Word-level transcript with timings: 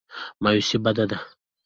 مایوسي 0.43 0.77
بده 0.85 1.03
ده. 1.09 1.17